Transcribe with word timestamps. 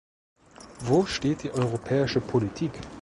Wo 0.79 1.05
steht 1.05 1.43
die 1.43 1.51
europäische 1.51 2.21
Politik? 2.21 2.71